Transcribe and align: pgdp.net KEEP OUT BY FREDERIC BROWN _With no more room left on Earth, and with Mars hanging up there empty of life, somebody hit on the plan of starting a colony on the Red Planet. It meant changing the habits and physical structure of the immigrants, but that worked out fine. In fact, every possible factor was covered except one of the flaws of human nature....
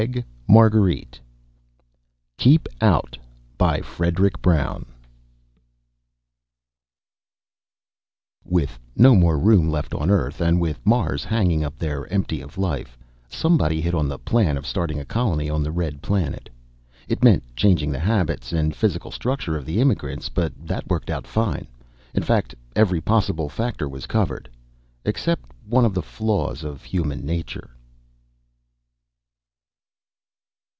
pgdp.net 0.49 1.19
KEEP 2.39 2.67
OUT 2.81 3.17
BY 3.59 3.81
FREDERIC 3.81 4.41
BROWN 4.41 4.87
_With 8.49 8.79
no 8.95 9.13
more 9.13 9.37
room 9.37 9.69
left 9.69 9.93
on 9.93 10.09
Earth, 10.09 10.41
and 10.41 10.59
with 10.59 10.83
Mars 10.83 11.23
hanging 11.23 11.63
up 11.63 11.77
there 11.77 12.07
empty 12.07 12.41
of 12.41 12.57
life, 12.57 12.97
somebody 13.29 13.79
hit 13.79 13.93
on 13.93 14.07
the 14.07 14.17
plan 14.17 14.57
of 14.57 14.65
starting 14.65 14.99
a 14.99 15.05
colony 15.05 15.51
on 15.51 15.61
the 15.61 15.71
Red 15.71 16.01
Planet. 16.01 16.49
It 17.07 17.23
meant 17.23 17.43
changing 17.55 17.91
the 17.91 17.99
habits 17.99 18.51
and 18.51 18.75
physical 18.75 19.11
structure 19.11 19.55
of 19.55 19.65
the 19.67 19.79
immigrants, 19.79 20.29
but 20.29 20.51
that 20.65 20.89
worked 20.89 21.11
out 21.11 21.27
fine. 21.27 21.67
In 22.15 22.23
fact, 22.23 22.55
every 22.75 23.01
possible 23.01 23.49
factor 23.49 23.87
was 23.87 24.07
covered 24.07 24.49
except 25.05 25.51
one 25.69 25.85
of 25.85 25.93
the 25.93 26.01
flaws 26.01 26.63
of 26.63 26.83
human 26.85 27.23
nature.... 27.23 27.69